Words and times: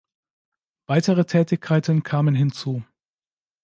Weitere 0.87 1.25
Tätigkeiten 1.25 2.01
kamen 2.01 2.33
hinzu. 2.33 2.83